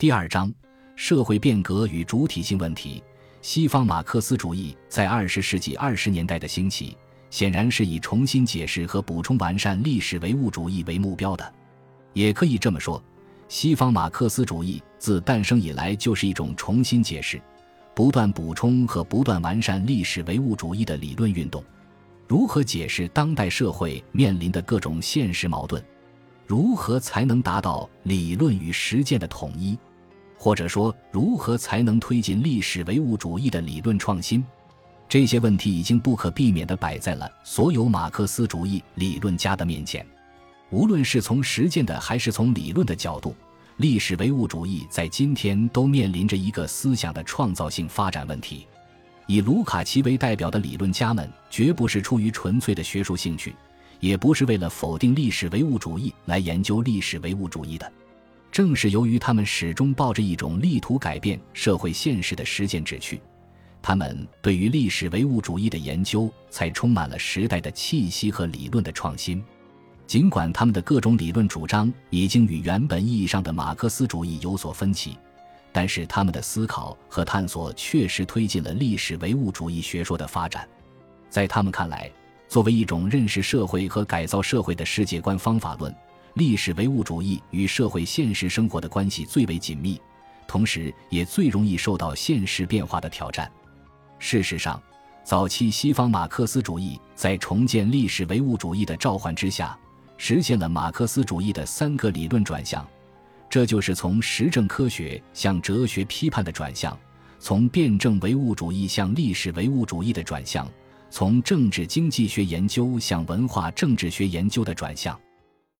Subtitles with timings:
[0.00, 0.50] 第二章：
[0.96, 3.04] 社会变革与主体性问题。
[3.42, 6.96] 西方马克思主义在二十世纪二十年代的兴起，
[7.28, 11.54] 显然是以重新解释和补充完善历史唯物主义为目标的。
[12.14, 13.04] 也可以这么说，
[13.46, 17.38] 西方马克思主义自诞生以来就是一种重新解释、
[17.94, 21.62] 不断补充和不断完善历史唯物主义的理论运动。
[22.26, 25.84] 如何解释当代社会面临的各种现实矛盾？
[26.46, 29.78] 如何才能达到理论与实践的统一？
[30.42, 34.42] 或者说，如何才能推进历史唯物主义的理论创新？
[35.06, 40.04] 这些问题已经不可避免地摆在了所有马克思主义理论家的面前。
[40.70, 43.36] 无论是从实践的还是从理论的角度，
[43.76, 48.66] 历史唯物主义在今天都面临着一个思想的创造性发展问题。
[49.26, 53.54] 以卢卡奇为代表的理论家们，绝不是出于纯粹的学术兴趣，
[53.98, 57.92] 也不是为了否定历史唯物主义来研究历史唯物主义的。
[58.52, 63.20] 正是由于他们始终抱着一种力图改变社会现实的实践志趣，
[63.80, 69.42] 他们对于历史唯物主义的研究才充满了时代的气息和理论的创新。
[70.06, 75.16] 尽管他们的各种理论主张已经与原本意义上的马克思主义有所分歧，
[75.70, 80.68] 但是他们的思考和探索确实推进了历史唯物主义学说的发展。
[81.28, 82.10] 在他们看来，
[82.48, 85.94] 作为一种认识社会和改造社会的世界观方法论。
[86.34, 90.00] 历史唯物主义与社会现实生活的关系最为紧密，
[90.46, 93.50] 同时也最容易受到现实变化的挑战。
[94.18, 94.80] 事实上，
[95.24, 99.78] 早期西方马克思主义在重建历史唯物主义的召唤之下，
[100.16, 102.86] 实现了马克思主义的三个理论转向，
[103.48, 106.96] 这就是从实证科学向哲学批判的转向，
[107.38, 110.68] 从辩证唯物主义向历史唯物主义的转向，
[111.10, 115.18] 从政治经济学研究向文化政治学研究的转向。